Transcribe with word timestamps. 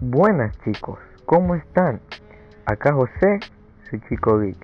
Buenas 0.00 0.58
chicos, 0.64 0.98
¿cómo 1.24 1.54
están? 1.54 2.00
Acá 2.66 2.92
José, 2.92 3.38
su 3.88 3.96
chico 4.08 4.40
geek. 4.40 4.56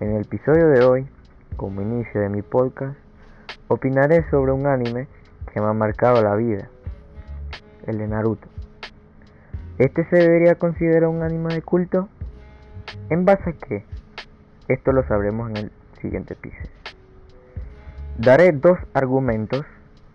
En 0.00 0.16
el 0.16 0.22
episodio 0.22 0.68
de 0.68 0.84
hoy, 0.84 1.06
como 1.56 1.82
inicio 1.82 2.20
de 2.20 2.28
mi 2.28 2.42
podcast, 2.42 2.98
opinaré 3.68 4.28
sobre 4.28 4.50
un 4.50 4.66
anime 4.66 5.06
que 5.52 5.60
me 5.60 5.68
ha 5.68 5.72
marcado 5.72 6.20
la 6.20 6.34
vida, 6.34 6.68
el 7.86 7.98
de 7.98 8.08
Naruto. 8.08 8.48
¿Este 9.78 10.04
se 10.10 10.16
debería 10.16 10.56
considerar 10.56 11.10
un 11.10 11.22
anime 11.22 11.54
de 11.54 11.62
culto? 11.62 12.08
¿En 13.08 13.24
base 13.24 13.50
a 13.50 13.52
qué? 13.52 13.84
Esto 14.66 14.90
lo 14.90 15.06
sabremos 15.06 15.48
en 15.50 15.56
el 15.58 15.72
siguiente 16.02 16.34
episodio. 16.34 16.70
Daré 18.18 18.50
dos 18.50 18.78
argumentos 18.94 19.64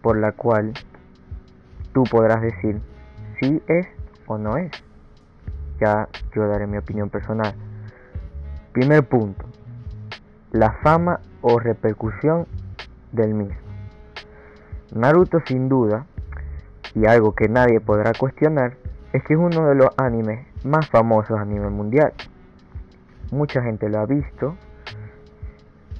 por 0.01 0.17
la 0.17 0.33
cual 0.33 0.73
tú 1.93 2.03
podrás 2.03 2.41
decir 2.41 2.81
si 3.39 3.63
es 3.67 3.87
o 4.31 4.37
no 4.37 4.57
es. 4.57 4.71
Ya 5.79 6.07
yo 6.35 6.47
daré 6.47 6.67
mi 6.67 6.77
opinión 6.77 7.09
personal. 7.09 7.53
Primer 8.71 9.07
punto. 9.07 9.45
La 10.51 10.73
fama 10.83 11.19
o 11.41 11.59
repercusión 11.59 12.45
del 13.11 13.33
mismo. 13.33 13.55
Naruto 14.93 15.39
sin 15.45 15.69
duda, 15.69 16.05
y 16.93 17.05
algo 17.05 17.33
que 17.33 17.47
nadie 17.47 17.79
podrá 17.79 18.11
cuestionar, 18.13 18.75
es 19.13 19.23
que 19.23 19.33
es 19.33 19.39
uno 19.39 19.67
de 19.67 19.75
los 19.75 19.89
animes 19.97 20.45
más 20.65 20.89
famosos 20.89 21.39
a 21.39 21.45
nivel 21.45 21.71
mundial. 21.71 22.13
Mucha 23.31 23.61
gente 23.61 23.89
lo 23.89 23.99
ha 23.99 24.05
visto, 24.05 24.55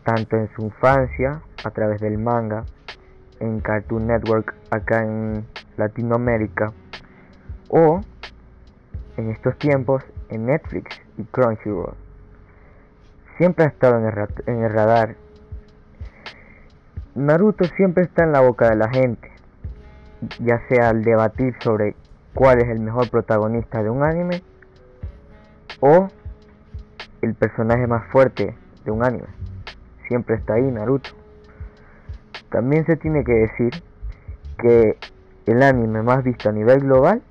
tanto 0.03 0.35
en 0.35 0.49
su 0.55 0.63
infancia, 0.63 1.41
a 1.63 1.71
través 1.71 2.01
del 2.01 2.17
manga, 2.17 2.65
en 3.39 3.59
Cartoon 3.61 4.07
Network 4.07 4.53
acá 4.69 5.03
en 5.03 5.45
Latinoamérica, 5.77 6.73
o 7.69 8.01
en 9.21 9.29
estos 9.29 9.57
tiempos 9.57 10.03
en 10.29 10.47
Netflix 10.47 10.99
y 11.17 11.23
Crunchyroll. 11.25 11.95
Siempre 13.37 13.65
ha 13.65 13.67
estado 13.67 13.97
en 13.97 14.05
el, 14.05 14.27
en 14.47 14.63
el 14.63 14.73
radar. 14.73 15.15
Naruto 17.15 17.65
siempre 17.75 18.03
está 18.03 18.23
en 18.23 18.31
la 18.31 18.41
boca 18.41 18.69
de 18.69 18.75
la 18.75 18.89
gente, 18.89 19.31
ya 20.39 20.61
sea 20.67 20.89
al 20.89 21.03
debatir 21.03 21.55
sobre 21.61 21.95
cuál 22.33 22.59
es 22.59 22.69
el 22.69 22.79
mejor 22.79 23.09
protagonista 23.09 23.83
de 23.83 23.89
un 23.89 24.03
anime 24.03 24.43
o 25.81 26.07
el 27.21 27.35
personaje 27.35 27.85
más 27.87 28.09
fuerte 28.11 28.55
de 28.85 28.91
un 28.91 29.03
anime. 29.03 29.27
Siempre 30.07 30.35
está 30.35 30.55
ahí 30.55 30.63
Naruto. 30.63 31.11
También 32.49 32.85
se 32.85 32.97
tiene 32.97 33.23
que 33.23 33.33
decir 33.33 33.83
que 34.57 34.97
el 35.45 35.63
anime 35.63 36.01
más 36.01 36.23
visto 36.23 36.49
a 36.49 36.51
nivel 36.51 36.81
global 36.81 37.21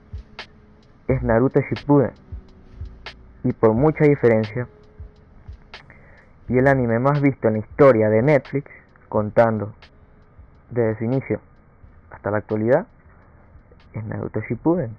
es 1.10 1.22
Naruto 1.22 1.60
Shippuden. 1.60 2.12
Y 3.42 3.52
por 3.52 3.72
mucha 3.72 4.04
diferencia 4.04 4.68
y 6.48 6.58
el 6.58 6.66
anime 6.66 6.98
más 6.98 7.20
visto 7.20 7.48
en 7.48 7.54
la 7.54 7.60
historia 7.60 8.08
de 8.08 8.22
Netflix 8.22 8.70
contando 9.08 9.72
desde 10.70 10.98
su 10.98 11.04
inicio 11.04 11.40
hasta 12.10 12.30
la 12.30 12.38
actualidad 12.38 12.86
es 13.92 14.04
Naruto 14.04 14.40
Shippuden. 14.40 14.96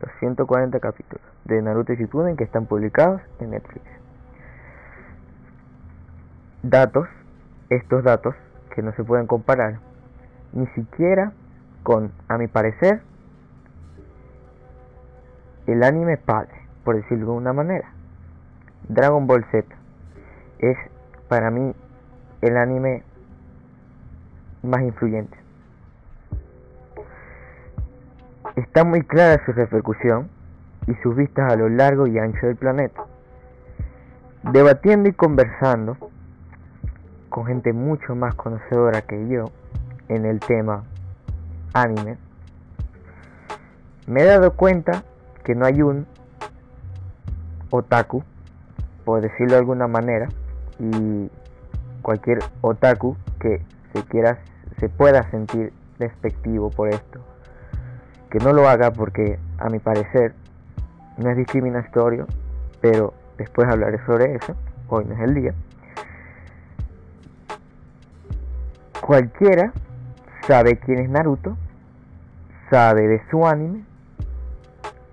Los 0.00 0.10
140 0.20 0.78
capítulos 0.80 1.24
de 1.44 1.62
Naruto 1.62 1.94
Shippuden 1.94 2.36
que 2.36 2.44
están 2.44 2.66
publicados 2.66 3.20
en 3.40 3.50
Netflix. 3.50 3.84
Datos 6.62 7.08
estos 7.68 8.04
datos 8.04 8.34
que 8.74 8.82
no 8.82 8.92
se 8.92 9.02
pueden 9.02 9.26
comparar 9.26 9.78
ni 10.52 10.66
siquiera 10.68 11.32
con 11.82 12.12
a 12.28 12.38
mi 12.38 12.46
parecer 12.46 13.02
el 15.66 15.82
anime 15.82 16.16
padre, 16.16 16.54
por 16.84 16.96
decirlo 16.96 17.26
de 17.26 17.32
una 17.32 17.52
manera. 17.52 17.92
Dragon 18.88 19.26
Ball 19.26 19.44
Z 19.50 19.66
es 20.58 20.76
para 21.28 21.50
mí 21.50 21.74
el 22.40 22.56
anime 22.56 23.02
más 24.62 24.82
influyente. 24.82 25.36
Está 28.56 28.84
muy 28.84 29.02
clara 29.02 29.42
su 29.46 29.52
repercusión 29.52 30.28
y 30.86 30.94
sus 31.02 31.16
vistas 31.16 31.52
a 31.52 31.56
lo 31.56 31.68
largo 31.68 32.06
y 32.06 32.18
ancho 32.18 32.46
del 32.46 32.56
planeta. 32.56 33.04
Debatiendo 34.42 35.08
y 35.08 35.12
conversando 35.12 35.96
con 37.28 37.46
gente 37.46 37.72
mucho 37.72 38.14
más 38.14 38.34
conocedora 38.34 39.02
que 39.02 39.28
yo 39.28 39.46
en 40.08 40.26
el 40.26 40.40
tema 40.40 40.82
anime, 41.72 42.18
me 44.06 44.22
he 44.22 44.24
dado 44.24 44.52
cuenta 44.54 45.04
que 45.44 45.54
no 45.54 45.66
hay 45.66 45.82
un 45.82 46.06
otaku, 47.70 48.22
por 49.04 49.20
decirlo 49.20 49.52
de 49.52 49.58
alguna 49.58 49.88
manera, 49.88 50.28
y 50.78 51.30
cualquier 52.02 52.40
otaku 52.60 53.16
que 53.40 53.62
se 53.92 54.02
quiera 54.04 54.38
se 54.78 54.88
pueda 54.88 55.28
sentir 55.30 55.72
despectivo 55.98 56.70
por 56.70 56.88
esto, 56.88 57.20
que 58.30 58.38
no 58.38 58.52
lo 58.52 58.68
haga 58.68 58.92
porque 58.92 59.38
a 59.58 59.68
mi 59.68 59.78
parecer 59.78 60.34
no 61.18 61.30
es 61.30 61.36
discriminatorio, 61.36 62.26
pero 62.80 63.14
después 63.38 63.68
hablaré 63.68 64.04
sobre 64.06 64.34
eso, 64.34 64.54
hoy 64.88 65.04
no 65.04 65.14
es 65.14 65.20
el 65.20 65.34
día. 65.34 65.54
Cualquiera 69.00 69.72
sabe 70.46 70.76
quién 70.78 70.98
es 70.98 71.10
Naruto, 71.10 71.56
sabe 72.70 73.06
de 73.06 73.22
su 73.30 73.46
anime 73.46 73.84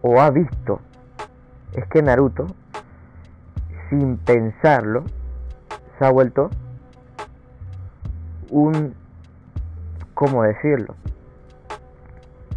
o 0.02 0.22
ha 0.22 0.30
visto 0.30 0.82
es 1.74 1.86
que 1.88 2.02
Naruto, 2.02 2.48
sin 3.90 4.18
pensarlo, 4.18 5.04
se 5.98 6.06
ha 6.06 6.12
vuelto 6.12 6.50
un, 8.50 8.96
¿cómo 10.14 10.44
decirlo? 10.44 10.96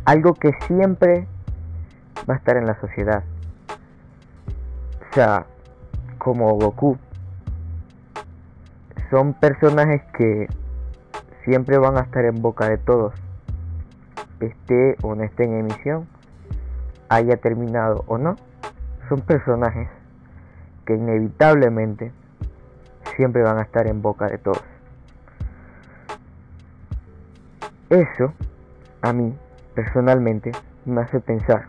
Algo 0.04 0.34
que 0.34 0.52
siempre 0.66 1.26
va 2.28 2.34
a 2.34 2.36
estar 2.38 2.56
en 2.56 2.66
la 2.66 2.80
sociedad. 2.80 3.22
O 5.10 5.14
sea, 5.14 5.46
como 6.18 6.54
Goku. 6.54 6.96
Son 9.10 9.34
personajes 9.34 10.02
que 10.16 10.48
siempre 11.44 11.76
van 11.76 11.98
a 11.98 12.00
estar 12.00 12.24
en 12.24 12.40
boca 12.40 12.68
de 12.68 12.78
todos. 12.78 13.12
Esté 14.40 14.96
o 15.02 15.14
no 15.14 15.22
esté 15.22 15.44
en 15.44 15.58
emisión 15.58 16.11
haya 17.14 17.36
terminado 17.36 18.04
o 18.06 18.16
no, 18.16 18.36
son 19.08 19.20
personajes 19.20 19.88
que 20.86 20.94
inevitablemente 20.94 22.10
siempre 23.16 23.42
van 23.42 23.58
a 23.58 23.62
estar 23.62 23.86
en 23.86 24.00
boca 24.00 24.26
de 24.28 24.38
todos. 24.38 24.62
Eso 27.90 28.32
a 29.02 29.12
mí 29.12 29.36
personalmente 29.74 30.52
me 30.86 31.02
hace 31.02 31.20
pensar. 31.20 31.66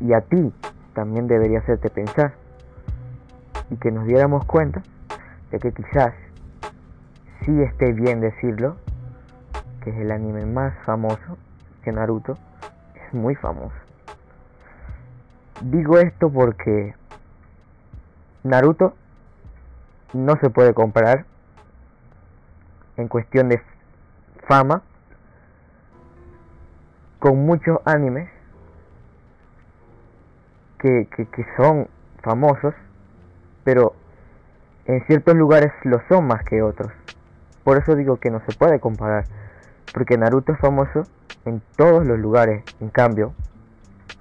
Y 0.00 0.12
a 0.12 0.20
ti 0.20 0.52
también 0.94 1.26
debería 1.26 1.58
hacerte 1.58 1.90
pensar. 1.90 2.34
Y 3.70 3.76
que 3.76 3.90
nos 3.90 4.06
diéramos 4.06 4.44
cuenta 4.44 4.82
de 5.50 5.58
que 5.58 5.72
quizás 5.72 6.14
sí 7.44 7.62
esté 7.62 7.92
bien 7.92 8.20
decirlo 8.20 8.76
que 9.82 9.90
es 9.90 9.96
el 9.96 10.12
anime 10.12 10.46
más 10.46 10.72
famoso 10.84 11.36
que 11.82 11.90
Naruto 11.90 12.38
es 12.94 13.12
muy 13.12 13.34
famoso 13.34 13.83
Digo 15.70 15.96
esto 15.96 16.28
porque 16.28 16.94
Naruto 18.42 18.92
no 20.12 20.36
se 20.36 20.50
puede 20.50 20.74
comparar 20.74 21.24
en 22.98 23.08
cuestión 23.08 23.48
de 23.48 23.62
fama 24.46 24.82
con 27.18 27.46
muchos 27.46 27.78
animes 27.86 28.28
que, 30.80 31.08
que, 31.16 31.24
que, 31.28 31.46
son 31.56 31.88
famosos, 32.22 32.74
pero 33.64 33.94
en 34.84 35.02
ciertos 35.06 35.34
lugares 35.34 35.72
lo 35.84 35.98
son 36.10 36.26
más 36.26 36.44
que 36.44 36.60
otros. 36.60 36.92
Por 37.64 37.78
eso 37.78 37.94
digo 37.94 38.18
que 38.18 38.30
no 38.30 38.42
se 38.46 38.54
puede 38.54 38.80
comparar, 38.80 39.24
porque 39.94 40.18
Naruto 40.18 40.52
es 40.52 40.58
famoso 40.58 41.04
en 41.46 41.62
todos 41.78 42.06
los 42.06 42.18
lugares. 42.18 42.62
En 42.80 42.90
cambio, 42.90 43.32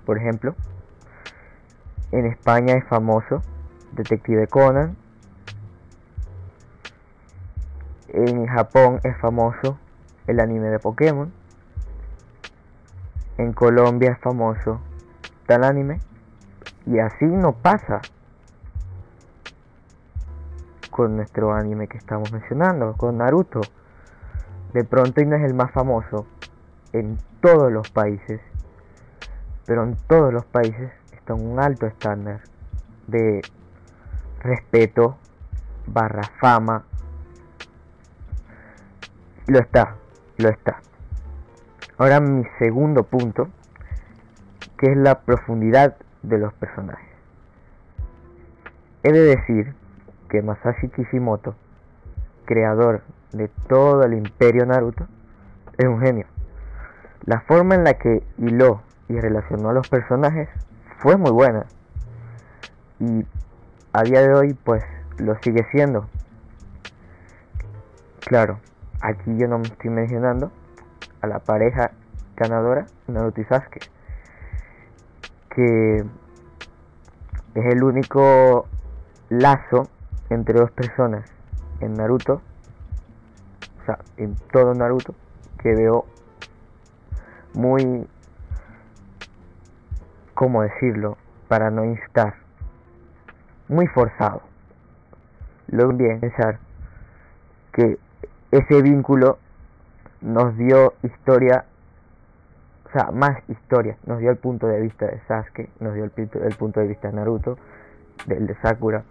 por 0.06 0.18
ejemplo, 0.18 0.56
en 2.14 2.28
España 2.28 2.76
es 2.76 2.86
famoso 2.86 3.42
Detective 3.94 4.46
Conan. 4.48 4.96
En 8.10 8.46
Japón 8.46 9.00
es 9.04 9.18
famoso 9.18 9.80
el 10.28 10.40
anime 10.40 10.70
de 10.70 10.78
Pokémon. 10.78 11.34
En 13.40 13.52
Colombia 13.54 14.12
es 14.12 14.20
famoso 14.20 14.80
tal 15.48 15.64
anime. 15.64 16.02
Y 16.86 17.00
así 17.00 17.26
no 17.26 17.54
pasa 17.54 18.02
con 20.92 21.16
nuestro 21.16 21.52
anime 21.52 21.88
que 21.88 21.98
estamos 21.98 22.32
mencionando, 22.32 22.94
con 22.94 23.18
Naruto. 23.18 23.62
De 24.74 24.84
pronto 24.84 25.20
y 25.20 25.26
no 25.26 25.36
es 25.36 25.44
el 25.44 25.56
más 25.56 25.72
famoso 25.72 26.28
en 26.92 27.18
todos 27.42 27.72
los 27.72 27.90
países, 27.90 28.40
pero 29.66 29.84
en 29.84 29.98
todos 30.08 30.32
los 30.32 30.46
países 30.46 30.92
un 31.32 31.60
alto 31.60 31.86
estándar 31.86 32.42
de 33.08 33.42
respeto 34.42 35.18
barra 35.88 36.24
fama. 36.40 36.84
Lo 39.48 39.60
está, 39.60 39.96
lo 40.38 40.50
está. 40.50 40.82
Ahora 41.98 42.20
mi 42.20 42.44
segundo 42.60 43.04
punto, 43.04 43.48
que 44.78 44.92
es 44.92 44.98
la 44.98 45.22
profundidad 45.22 45.96
de 46.24 46.38
los 46.38 46.54
personajes. 46.54 47.08
He 49.04 49.12
de 49.12 49.22
decir 49.22 49.74
que 50.30 50.42
Masashi 50.42 50.90
Kishimoto, 50.90 51.56
creador 52.46 53.02
de 53.32 53.48
todo 53.68 54.04
el 54.04 54.14
imperio 54.14 54.66
Naruto, 54.66 55.08
es 55.78 55.88
un 55.88 56.02
genio. 56.02 56.26
La 57.26 57.42
forma 57.42 57.76
en 57.76 57.84
la 57.84 57.94
que 57.96 58.24
hiló 58.38 58.82
y 59.08 59.20
relacionó 59.20 59.70
a 59.70 59.74
los 59.74 59.88
personajes 59.88 60.50
fue 61.00 61.18
muy 61.18 61.32
buena. 61.32 61.66
Y 63.00 63.26
a 63.94 64.04
día 64.04 64.22
de 64.22 64.34
hoy 64.34 64.54
pues 64.54 64.84
lo 65.18 65.36
sigue 65.42 65.66
siendo. 65.72 66.08
Claro, 68.22 68.60
aquí 69.02 69.38
yo 69.38 69.48
no 69.48 69.60
me 69.60 69.68
estoy 69.68 69.90
mencionando 69.90 70.52
a 71.22 71.28
la 71.28 71.40
pareja 71.40 71.92
ganadora 72.36 72.86
Naruto 73.08 73.44
Sasuke, 73.48 73.90
que 75.50 75.98
es 77.56 77.66
el 77.66 77.84
único 77.84 78.68
lazo 79.30 79.90
entre 80.30 80.60
dos 80.60 80.72
personas 80.72 81.26
en 81.80 81.94
Naruto, 81.94 82.42
o 83.82 83.86
sea, 83.86 84.00
en 84.18 84.36
todo 84.52 84.74
Naruto, 84.74 85.14
que 85.60 85.76
veo 85.76 86.06
muy, 87.54 88.08
¿cómo 90.44 90.62
decirlo? 90.62 91.16
Para 91.48 91.72
no 91.72 91.86
instar, 91.86 92.34
muy 93.70 93.88
forzado. 93.88 94.42
Lo 95.70 95.88
bien 95.88 96.20
pensar 96.20 96.60
que 97.72 97.98
ese 98.52 98.82
vínculo 98.82 99.38
nos 100.20 100.58
dio 100.58 100.96
historia, 101.02 101.64
o 102.88 102.92
sea, 102.92 103.12
más 103.12 103.38
historia, 103.48 103.96
nos 104.06 104.20
dio 104.20 104.32
el 104.32 104.36
punto 104.36 104.68
de 104.68 104.82
vista 104.82 105.06
de 105.06 105.22
Sasuke, 105.30 105.70
nos 105.80 105.94
dio 105.94 106.04
el, 106.04 106.12
el 106.18 106.56
punto 106.58 106.82
de 106.82 106.88
vista 106.88 107.08
de 107.08 107.14
Naruto, 107.14 107.58
del 108.26 108.46
de 108.46 108.56
Sakura, 108.56 109.06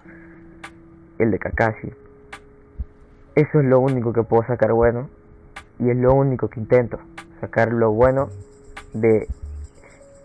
el 1.18 1.30
de 1.30 1.38
Kakashi. 1.38 1.94
Eso 3.36 3.60
es 3.60 3.64
lo 3.64 3.80
único 3.80 4.12
que 4.12 4.22
puedo 4.22 4.46
sacar 4.46 4.74
bueno 4.74 5.08
y 5.78 5.88
es 5.88 5.96
lo 5.96 6.12
único 6.12 6.48
que 6.48 6.60
intento, 6.60 6.98
sacar 7.40 7.72
lo 7.72 7.90
bueno 7.90 8.28
de 8.92 9.28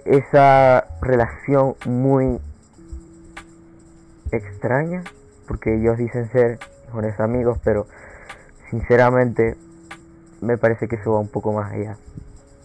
esa 0.07 0.85
relación 1.01 1.75
muy 1.85 2.39
extraña, 4.31 5.03
porque 5.47 5.75
ellos 5.75 5.97
dicen 5.97 6.29
ser 6.31 6.59
mejores 6.87 7.19
amigos, 7.19 7.59
pero 7.63 7.87
sinceramente 8.69 9.55
me 10.41 10.57
parece 10.57 10.87
que 10.87 10.95
eso 10.95 11.13
va 11.13 11.19
un 11.19 11.29
poco 11.29 11.53
más 11.53 11.71
allá. 11.71 11.97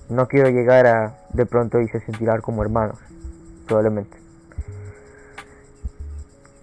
No 0.08 0.28
quiero 0.28 0.50
llegar 0.50 0.86
a 0.86 1.18
de 1.32 1.46
pronto 1.46 1.80
y 1.80 1.88
se 1.88 2.00
sentirán 2.00 2.40
como 2.40 2.62
hermanos, 2.62 2.98
probablemente. 3.66 4.16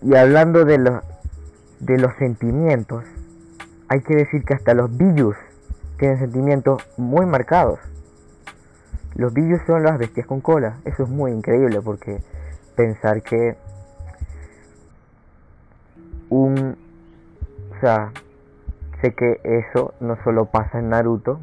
Y 0.02 0.16
hablando 0.16 0.66
de 0.66 0.78
los 0.78 1.04
de 1.80 1.98
los 1.98 2.14
sentimientos, 2.18 3.06
hay 3.88 4.02
que 4.02 4.16
decir 4.16 4.44
que 4.44 4.54
hasta 4.54 4.74
los 4.74 4.96
Billus 4.96 5.36
tienen 5.98 6.20
sentimientos 6.20 6.82
muy 6.98 7.26
marcados. 7.26 7.80
Los 9.20 9.34
Billus 9.34 9.60
son 9.68 9.84
las 9.84 9.98
bestias 9.98 10.26
con 10.26 10.40
cola. 10.40 10.78
Eso 10.86 11.04
es 11.04 11.10
muy 11.10 11.34
increíble 11.34 11.82
porque 11.82 12.22
pensar 12.78 13.22
que 13.22 13.58
un... 16.30 16.78
O 17.76 17.80
sea, 17.82 18.14
sé 19.02 19.14
que 19.14 19.42
eso 19.44 19.94
no 20.00 20.16
solo 20.24 20.46
pasa 20.46 20.80
en 20.80 20.88
Naruto, 20.88 21.42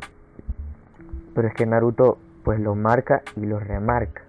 pero 1.34 1.48
es 1.48 1.54
que 1.54 1.66
Naruto 1.66 2.16
pues 2.44 2.58
lo 2.60 2.74
marca 2.74 3.20
y 3.36 3.44
lo 3.44 3.60
remarca. 3.60 4.22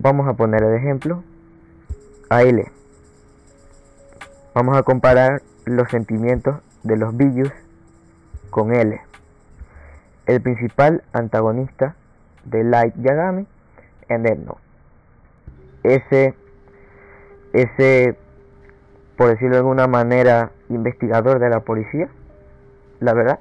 Vamos 0.00 0.26
a 0.26 0.32
poner 0.32 0.64
el 0.64 0.74
ejemplo 0.74 1.22
a 2.28 2.42
L. 2.42 2.72
Vamos 4.52 4.76
a 4.76 4.82
comparar 4.82 5.42
los 5.64 5.88
sentimientos 5.90 6.56
de 6.82 6.96
los 6.96 7.16
Billus 7.16 7.52
con 8.50 8.74
L, 8.74 9.00
el 10.26 10.40
principal 10.40 11.02
antagonista 11.12 11.94
de 12.44 12.64
Light 12.64 12.94
Yagami 12.96 13.46
en 14.08 14.22
Death. 14.22 14.38
Ese, 15.82 16.34
ese, 17.52 18.16
por 19.16 19.28
decirlo 19.28 19.54
de 19.54 19.58
alguna 19.58 19.86
manera, 19.86 20.50
investigador 20.68 21.38
de 21.38 21.48
la 21.48 21.60
policía, 21.60 22.08
la 23.00 23.14
verdad, 23.14 23.38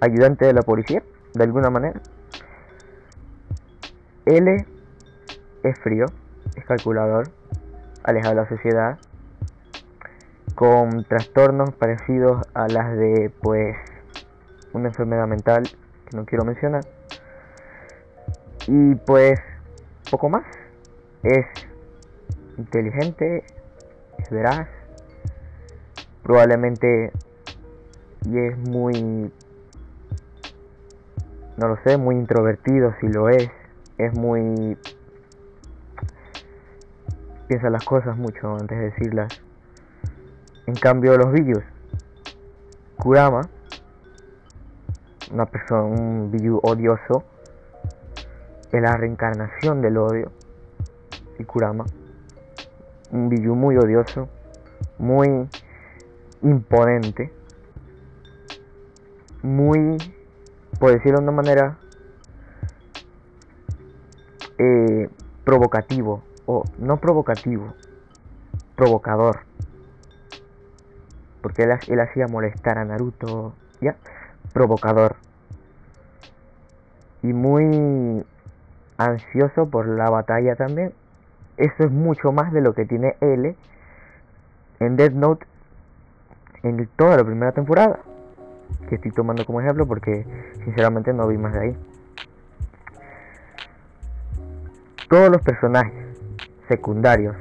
ayudante 0.00 0.44
de 0.44 0.52
la 0.52 0.62
policía, 0.62 1.02
de 1.34 1.44
alguna 1.44 1.70
manera. 1.70 2.00
L 4.26 4.66
es 5.62 5.78
frío, 5.80 6.06
es 6.56 6.64
calculador, 6.64 7.30
alejado 8.02 8.34
de 8.34 8.40
la 8.42 8.48
sociedad, 8.48 8.98
con 10.54 11.04
trastornos 11.04 11.74
parecidos 11.74 12.46
a 12.54 12.68
las 12.68 12.96
de 12.96 13.30
pues 13.40 13.76
una 14.76 14.88
enfermedad 14.88 15.26
mental 15.26 15.64
que 16.08 16.16
no 16.16 16.24
quiero 16.24 16.44
mencionar. 16.44 16.84
Y 18.66 18.94
pues 18.94 19.40
poco 20.10 20.28
más. 20.28 20.44
Es 21.22 21.46
inteligente 22.58 23.44
es 24.18 24.30
veraz. 24.30 24.68
Probablemente 26.22 27.12
y 28.24 28.38
es 28.38 28.58
muy 28.58 29.32
no 31.56 31.68
lo 31.68 31.78
sé 31.84 31.96
muy 31.96 32.16
introvertido 32.16 32.94
si 33.00 33.08
lo 33.08 33.28
es. 33.28 33.50
Es 33.98 34.12
muy 34.12 34.76
piensa 37.48 37.70
las 37.70 37.84
cosas 37.84 38.16
mucho 38.16 38.56
antes 38.56 38.78
de 38.78 38.84
decirlas. 38.90 39.40
En 40.66 40.74
cambio, 40.74 41.16
los 41.16 41.32
Billus, 41.32 41.62
Kurama, 42.98 43.42
una 45.32 45.46
persona, 45.46 45.82
un 45.82 46.30
Biyu 46.30 46.60
odioso, 46.62 47.24
es 48.72 48.82
la 48.82 48.96
reencarnación 48.96 49.82
del 49.82 49.96
odio. 49.96 50.30
Y 51.38 51.44
Kurama, 51.44 51.84
un 53.10 53.28
Biyu 53.28 53.54
muy 53.54 53.76
odioso, 53.76 54.28
muy 54.98 55.48
imponente, 56.42 57.32
muy, 59.42 59.96
por 60.78 60.92
decirlo 60.92 61.18
de 61.18 61.22
una 61.24 61.32
manera, 61.32 61.78
eh, 64.58 65.08
provocativo, 65.44 66.22
o 66.46 66.64
no 66.78 66.98
provocativo, 66.98 67.74
provocador 68.74 69.40
porque 71.46 71.62
él, 71.62 72.00
hacía 72.00 72.26
molestar 72.26 72.76
a 72.76 72.84
Naruto, 72.84 73.54
ya, 73.80 73.94
provocador. 74.56 75.16
Y 77.22 77.34
muy 77.34 78.24
ansioso 78.96 79.68
por 79.68 79.86
la 79.86 80.08
batalla 80.08 80.56
también. 80.56 80.94
Eso 81.58 81.84
es 81.84 81.90
mucho 81.90 82.32
más 82.32 82.54
de 82.54 82.62
lo 82.62 82.72
que 82.72 82.86
tiene 82.86 83.16
L 83.20 83.54
en 84.80 84.96
Death 84.96 85.12
Note 85.12 85.46
en 86.62 86.88
toda 86.96 87.18
la 87.18 87.24
primera 87.24 87.52
temporada. 87.52 87.98
Que 88.88 88.94
estoy 88.94 89.10
tomando 89.10 89.44
como 89.44 89.60
ejemplo 89.60 89.86
porque 89.86 90.24
sinceramente 90.64 91.12
no 91.12 91.28
vi 91.28 91.36
más 91.36 91.52
de 91.52 91.60
ahí. 91.60 91.76
Todos 95.10 95.28
los 95.28 95.42
personajes 95.42 95.92
secundarios 96.66 97.36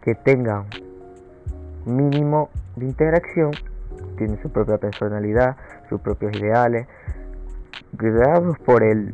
que 0.00 0.14
tengan 0.14 0.64
mínimo 1.84 2.48
de 2.76 2.86
interacción, 2.86 3.50
tiene 4.16 4.40
su 4.40 4.50
propia 4.50 4.78
personalidad, 4.78 5.56
sus 5.88 6.00
propios 6.00 6.34
ideales, 6.36 6.86
creados 7.96 8.58
por 8.60 8.82
el, 8.82 9.12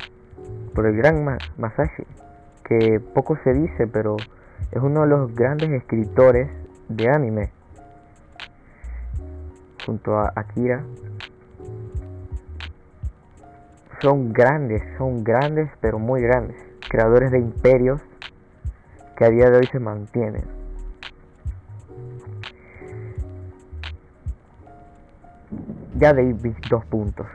por 0.75 0.87
el 0.87 0.97
gran 0.97 1.25
Masashi, 1.57 2.05
que 2.65 3.01
poco 3.01 3.39
se 3.45 3.53
dice, 3.53 3.87
pero 3.87 4.17
es 4.71 4.83
uno 4.83 5.03
de 5.03 5.07
los 5.09 5.35
grandes 5.35 5.71
escritores 5.71 6.51
de 6.89 7.09
anime, 7.09 7.51
junto 9.85 10.19
a 10.19 10.33
Akira. 10.35 10.83
Son 14.01 14.33
grandes, 14.33 14.83
son 14.99 15.25
grandes, 15.25 15.71
pero 15.81 15.99
muy 15.99 16.21
grandes, 16.21 16.57
creadores 16.89 17.31
de 17.31 17.39
imperios 17.39 18.01
que 19.17 19.25
a 19.25 19.31
día 19.31 19.49
de 19.51 19.59
hoy 19.59 19.67
se 19.67 19.79
mantienen. 19.79 20.64
Ya 25.95 26.13
de 26.13 26.35
dos 26.69 26.85
puntos. 26.87 27.27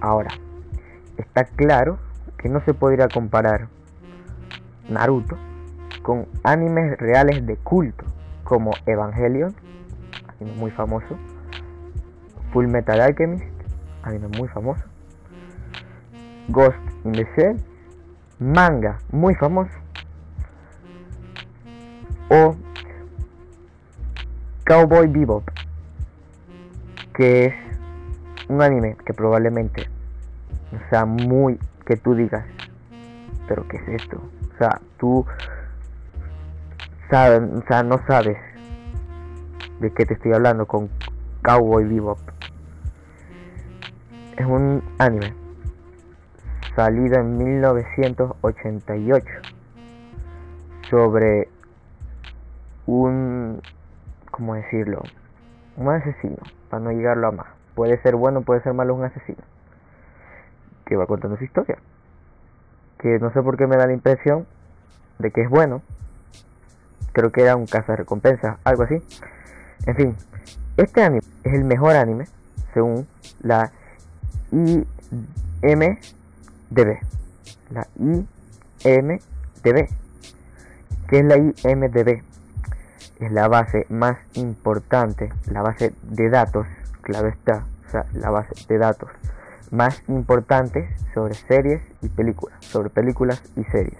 Ahora, 0.00 0.30
está 1.16 1.44
claro 1.44 1.98
que 2.38 2.48
no 2.48 2.60
se 2.64 2.72
podría 2.74 3.08
comparar 3.08 3.68
Naruto 4.88 5.36
con 6.02 6.26
animes 6.42 6.98
reales 6.98 7.46
de 7.46 7.56
culto 7.56 8.04
como 8.44 8.70
Evangelion, 8.86 9.54
anime 10.26 10.56
muy 10.56 10.70
famoso, 10.70 11.16
Full 12.52 12.66
Metal 12.66 13.00
Alchemist, 13.00 13.44
anime 14.02 14.28
muy 14.38 14.48
famoso, 14.48 14.82
Ghost 16.48 16.78
in 17.04 17.12
the 17.12 17.28
Shell, 17.36 17.56
manga 18.38 18.98
muy 19.12 19.34
famoso, 19.34 19.70
o 22.30 22.56
Cowboy 24.64 25.06
Bebop, 25.08 25.48
que 27.20 27.44
es 27.44 27.54
un 28.48 28.62
anime 28.62 28.96
que 29.04 29.12
probablemente 29.12 29.90
no 30.72 30.80
sea 30.88 31.04
muy 31.04 31.60
que 31.84 31.98
tú 31.98 32.14
digas, 32.14 32.46
pero 33.46 33.68
¿qué 33.68 33.76
es 33.76 33.88
esto? 33.88 34.16
O 34.16 34.56
sea, 34.56 34.80
tú 34.96 35.26
sabes, 37.10 37.42
o 37.42 37.62
sea, 37.68 37.82
no 37.82 37.98
sabes 38.06 38.38
de 39.80 39.92
qué 39.92 40.06
te 40.06 40.14
estoy 40.14 40.32
hablando 40.32 40.64
con 40.64 40.88
Cowboy 41.42 41.84
Bebop. 41.84 42.20
Es 44.38 44.46
un 44.46 44.82
anime 44.96 45.34
salido 46.74 47.20
en 47.20 47.36
1988 47.36 49.26
sobre 50.88 51.50
un, 52.86 53.60
¿cómo 54.30 54.54
decirlo? 54.54 55.02
Un 55.80 55.88
asesino, 55.88 56.36
para 56.68 56.84
no 56.84 56.92
llegarlo 56.92 57.28
a 57.28 57.32
más. 57.32 57.46
Puede 57.74 57.96
ser 58.02 58.14
bueno, 58.14 58.42
puede 58.42 58.60
ser 58.60 58.74
malo, 58.74 58.94
un 58.94 59.02
asesino. 59.02 59.38
Que 60.84 60.94
va 60.94 61.06
contando 61.06 61.38
su 61.38 61.44
historia. 61.44 61.78
Que 62.98 63.18
no 63.18 63.32
sé 63.32 63.40
por 63.40 63.56
qué 63.56 63.66
me 63.66 63.78
da 63.78 63.86
la 63.86 63.94
impresión 63.94 64.46
de 65.18 65.30
que 65.30 65.40
es 65.40 65.48
bueno. 65.48 65.80
Creo 67.12 67.32
que 67.32 67.40
era 67.40 67.56
un 67.56 67.64
caza 67.64 67.96
recompensa, 67.96 68.58
algo 68.62 68.82
así. 68.82 69.02
En 69.86 69.96
fin, 69.96 70.14
este 70.76 71.02
anime 71.02 71.22
es 71.44 71.54
el 71.54 71.64
mejor 71.64 71.96
anime 71.96 72.26
según 72.74 73.08
la 73.42 73.72
IMDB. 74.52 75.96
La 77.70 77.86
IMDB. 78.84 79.88
¿Qué 81.08 81.20
es 81.20 81.24
la 81.24 81.38
IMDB? 81.38 82.29
Es 83.20 83.32
la 83.32 83.48
base 83.48 83.86
más 83.88 84.18
importante, 84.34 85.32
la 85.50 85.62
base 85.62 85.92
de 86.02 86.30
datos, 86.30 86.66
claro 87.02 87.28
está, 87.28 87.64
o 87.86 87.90
sea, 87.90 88.06
la 88.14 88.30
base 88.30 88.54
de 88.68 88.78
datos 88.78 89.10
más 89.70 90.02
importante 90.08 90.88
sobre 91.14 91.34
series 91.34 91.82
y 92.02 92.08
películas, 92.08 92.64
sobre 92.64 92.90
películas 92.90 93.42
y 93.56 93.64
series. 93.64 93.98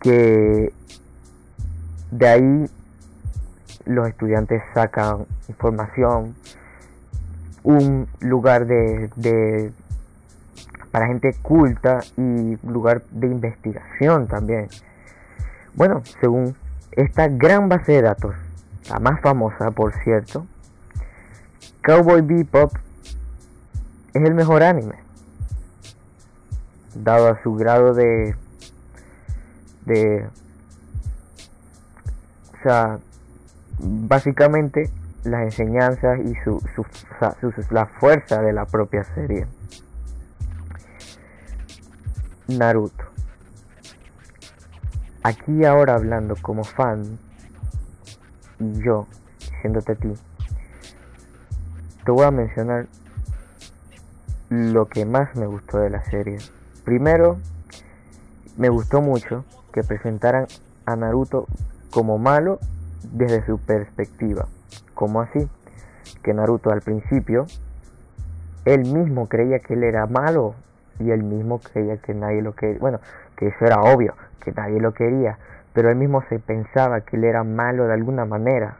Que 0.00 0.72
de 2.10 2.28
ahí 2.28 2.70
los 3.84 4.08
estudiantes 4.08 4.62
sacan 4.74 5.26
información, 5.48 6.34
un 7.62 8.08
lugar 8.20 8.66
de 8.66 9.72
para 10.90 11.06
gente 11.06 11.34
culta 11.40 12.00
y 12.16 12.56
lugar 12.66 13.02
de 13.10 13.28
investigación 13.28 14.26
también. 14.26 14.68
Bueno, 15.74 16.02
según 16.20 16.56
esta 16.92 17.28
gran 17.28 17.68
base 17.68 17.92
de 17.92 18.02
datos, 18.02 18.34
la 18.88 18.98
más 18.98 19.20
famosa 19.20 19.70
por 19.70 19.92
cierto, 20.02 20.46
Cowboy 21.82 22.22
Bebop 22.22 22.72
es 24.12 24.22
el 24.22 24.34
mejor 24.34 24.62
anime, 24.62 24.96
dado 26.94 27.28
a 27.28 27.42
su 27.42 27.54
grado 27.54 27.94
de, 27.94 28.34
de, 29.86 30.26
o 32.58 32.62
sea, 32.62 32.98
básicamente 33.78 34.90
las 35.24 35.42
enseñanzas 35.42 36.18
y 36.20 36.34
su, 36.44 36.60
su, 36.74 36.84
su, 37.40 37.74
la 37.74 37.86
fuerza 37.86 38.42
de 38.42 38.52
la 38.52 38.66
propia 38.66 39.04
serie. 39.04 39.46
Naruto 42.48 43.09
aquí 45.22 45.64
ahora 45.64 45.94
hablando 45.94 46.36
como 46.40 46.64
fan 46.64 47.18
y 48.58 48.82
yo 48.82 49.06
diciéndote 49.38 49.92
a 49.92 49.94
ti, 49.94 50.12
te 52.04 52.10
voy 52.10 52.24
a 52.24 52.30
mencionar 52.30 52.86
lo 54.48 54.86
que 54.88 55.04
más 55.04 55.34
me 55.36 55.46
gustó 55.46 55.78
de 55.78 55.90
la 55.90 56.04
serie. 56.04 56.38
Primero, 56.84 57.38
me 58.56 58.68
gustó 58.68 59.00
mucho 59.00 59.44
que 59.72 59.82
presentaran 59.82 60.46
a 60.86 60.96
Naruto 60.96 61.46
como 61.90 62.18
malo 62.18 62.58
desde 63.12 63.44
su 63.46 63.58
perspectiva. 63.58 64.46
como 64.94 65.20
así? 65.20 65.48
Que 66.22 66.34
Naruto 66.34 66.70
al 66.70 66.82
principio, 66.82 67.46
él 68.64 68.84
mismo 68.92 69.28
creía 69.28 69.60
que 69.60 69.74
él 69.74 69.84
era 69.84 70.06
malo 70.06 70.54
y 71.00 71.10
él 71.10 71.22
mismo 71.22 71.60
creía 71.60 71.96
que 71.96 72.14
nadie 72.14 72.42
lo 72.42 72.54
quería. 72.54 72.78
Bueno, 72.78 73.00
que 73.36 73.48
eso 73.48 73.64
era 73.64 73.80
obvio, 73.80 74.14
que 74.44 74.52
nadie 74.52 74.80
lo 74.80 74.92
quería, 74.92 75.38
pero 75.72 75.90
él 75.90 75.96
mismo 75.96 76.22
se 76.28 76.38
pensaba 76.38 77.00
que 77.00 77.16
él 77.16 77.24
era 77.24 77.42
malo 77.42 77.86
de 77.86 77.94
alguna 77.94 78.24
manera. 78.24 78.76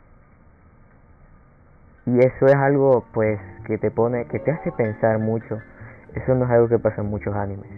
Y 2.07 2.19
eso 2.19 2.47
es 2.47 2.55
algo 2.55 3.05
pues 3.13 3.41
que 3.65 3.79
te 3.79 3.91
pone, 3.91 4.27
que 4.27 4.39
te 4.39 4.51
hace 4.51 4.71
pensar 4.73 5.19
mucho. 5.19 5.59
Eso 6.15 6.35
no 6.35 6.45
es 6.45 6.51
algo 6.51 6.69
que 6.69 6.79
pasa 6.79 7.01
en 7.01 7.09
muchos 7.09 7.35
animes. 7.35 7.71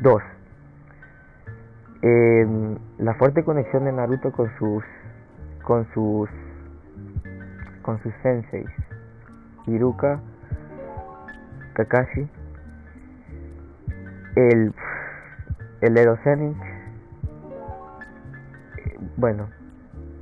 Dos, 0.00 0.22
em, 2.02 2.76
la 2.98 3.14
fuerte 3.14 3.44
conexión 3.44 3.84
de 3.84 3.92
Naruto 3.92 4.32
con 4.32 4.50
sus, 4.58 4.84
con 5.62 5.86
sus, 5.94 6.28
con 7.82 8.02
sus 8.02 8.12
senseis, 8.22 8.68
Iruka, 9.66 10.20
Kakashi, 11.74 12.28
el, 14.36 14.72
el 15.80 15.98
Edo 15.98 16.18
bueno, 19.16 19.48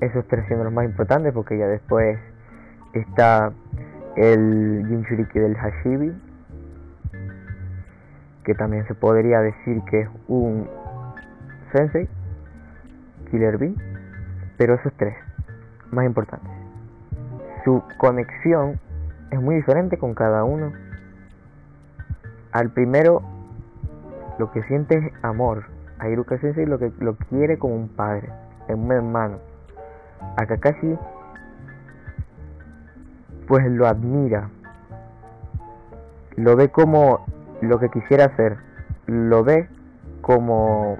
esos 0.01 0.27
tres 0.29 0.47
siendo 0.47 0.65
los 0.65 0.73
más 0.73 0.85
importantes 0.85 1.33
porque 1.33 1.59
ya 1.59 1.67
después 1.67 2.19
está 2.93 3.53
el 4.17 4.85
Jinchuriki 4.89 5.39
del 5.39 5.57
Hashibi, 5.57 6.13
que 8.45 8.55
también 8.55 8.87
se 8.87 8.95
podría 8.95 9.41
decir 9.41 9.83
que 9.91 10.01
es 10.01 10.09
un 10.29 10.69
Sensei, 11.73 12.09
Killer 13.31 13.59
B, 13.59 13.75
pero 14.57 14.75
esos 14.75 14.93
tres, 14.95 15.15
más 15.91 16.05
importantes. 16.05 16.51
Su 17.65 17.83
conexión 17.99 18.81
es 19.31 19.41
muy 19.41 19.57
diferente 19.57 19.99
con 19.99 20.15
cada 20.15 20.45
uno. 20.45 20.73
Al 22.53 22.71
primero, 22.71 23.23
lo 24.41 24.51
que 24.51 24.63
siente 24.63 24.97
es 24.97 25.13
amor. 25.23 25.65
A 25.99 26.09
Iruka 26.09 26.39
Sensei 26.39 26.65
lo 26.65 26.79
que 26.79 26.91
lo 26.99 27.15
quiere 27.15 27.59
como 27.59 27.77
un 27.77 27.89
padre 27.89 28.31
un 28.75 28.91
hermano. 28.91 29.39
A 30.37 30.47
Kakashi 30.47 30.99
pues 33.47 33.67
lo 33.67 33.87
admira. 33.87 34.49
Lo 36.37 36.57
ve 36.57 36.69
como 36.69 37.27
lo 37.61 37.79
que 37.81 37.91
quisiera 37.91 38.27
hacer. 38.27 38.57
Lo 39.07 39.45
ve 39.45 39.69
como 40.21 40.97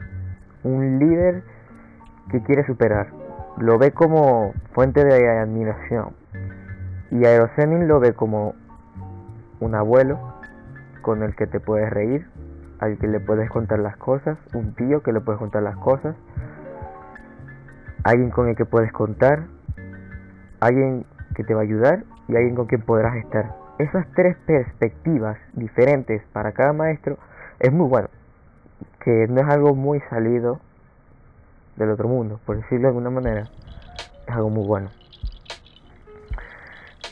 un 0.65 0.99
líder 0.99 1.43
que 2.31 2.43
quiere 2.43 2.67
superar. 2.67 3.09
Lo 3.57 3.79
ve 3.79 3.93
como 3.93 4.53
fuente 4.73 5.05
de 5.05 5.39
admiración. 5.39 6.11
Y 7.11 7.25
a 7.25 7.33
Erosenin 7.33 7.89
lo 7.89 8.01
ve 8.01 8.13
como 8.13 8.55
un 9.61 9.75
abuelo 9.75 10.19
con 11.03 11.23
el 11.23 11.35
que 11.35 11.47
te 11.47 11.61
puedes 11.61 11.91
reír, 11.91 12.27
al 12.81 12.97
que 12.99 13.07
le 13.07 13.21
puedes 13.21 13.49
contar 13.51 13.79
las 13.79 13.97
cosas, 13.97 14.39
un 14.55 14.75
tío 14.75 15.03
que 15.03 15.13
le 15.13 15.21
puedes 15.21 15.39
contar 15.39 15.63
las 15.63 15.77
cosas, 15.77 16.17
alguien 18.05 18.31
con 18.31 18.49
el 18.49 18.57
que 18.57 18.65
puedes 18.65 18.91
contar, 18.91 19.45
alguien 20.61 21.05
que 21.35 21.45
te 21.45 21.55
va 21.55 21.61
a 21.61 21.65
ayudar 21.65 22.05
y 22.29 22.37
alguien 22.37 22.55
con 22.55 22.67
quien 22.67 22.81
podrás 22.81 23.17
estar. 23.17 23.55
Esas 23.79 24.07
tres 24.15 24.37
perspectivas 24.47 25.39
diferentes 25.53 26.23
para 26.33 26.53
cada 26.53 26.73
maestro 26.73 27.19
es 27.59 27.71
muy 27.73 27.89
bueno, 27.89 28.09
que 29.05 29.27
no 29.29 29.41
es 29.43 29.49
algo 29.49 29.75
muy 29.75 30.01
salido 30.09 30.61
del 31.77 31.91
otro 31.91 32.09
mundo, 32.09 32.41
por 32.47 32.57
decirlo 32.57 32.83
de 32.83 32.89
alguna 32.89 33.11
manera, 33.11 33.43
es 34.27 34.35
algo 34.35 34.49
muy 34.49 34.67
bueno. 34.67 34.89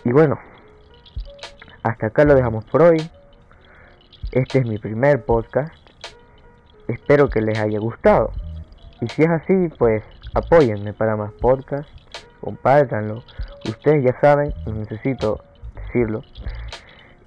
Y 0.04 0.12
bueno, 0.12 0.38
hasta 1.82 2.06
acá 2.06 2.24
lo 2.24 2.34
dejamos 2.34 2.64
por 2.64 2.82
hoy. 2.82 2.98
Este 4.32 4.58
es 4.58 4.66
mi 4.66 4.78
primer 4.78 5.24
podcast. 5.24 5.74
Espero 6.86 7.28
que 7.28 7.40
les 7.40 7.58
haya 7.58 7.78
gustado. 7.78 8.32
Y 9.00 9.08
si 9.08 9.22
es 9.22 9.30
así, 9.30 9.68
pues 9.78 10.02
apóyenme 10.34 10.92
para 10.92 11.16
más 11.16 11.32
podcasts, 11.32 11.92
compártanlo. 12.40 13.22
Ustedes 13.68 14.04
ya 14.04 14.20
saben, 14.20 14.52
necesito 14.66 15.42
decirlo. 15.74 16.22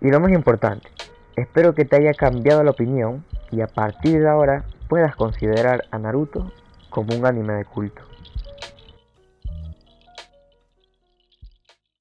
Y 0.01 0.09
lo 0.09 0.19
más 0.19 0.31
importante, 0.31 0.89
Espero 1.37 1.73
que 1.73 1.85
te 1.85 1.95
haya 1.95 2.13
cambiado 2.13 2.61
la 2.63 2.71
opinión 2.71 3.23
y 3.51 3.61
a 3.61 3.67
partir 3.67 4.21
de 4.21 4.29
ahora 4.29 4.65
puedas 4.89 5.15
considerar 5.15 5.85
a 5.89 5.97
Naruto 5.97 6.51
como 6.89 7.15
un 7.15 7.25
anime 7.25 7.53
de 7.53 7.65
culto. 7.65 8.01